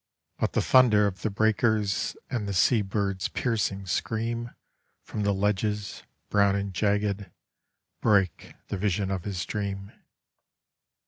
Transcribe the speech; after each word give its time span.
But 0.39 0.53
the 0.53 0.63
thunder 0.63 1.05
of 1.05 1.21
the 1.21 1.29
breakers 1.29 2.17
and 2.27 2.47
the 2.47 2.55
sea 2.55 2.81
bird's 2.81 3.27
piercing 3.27 3.85
scream 3.85 4.49
From 5.03 5.21
the 5.21 5.31
ledges, 5.31 6.01
brown 6.27 6.55
and 6.55 6.73
jagged, 6.73 7.29
break 8.01 8.55
the 8.69 8.77
vision 8.79 9.11
of 9.11 9.25
his 9.25 9.45
dream. 9.45 9.91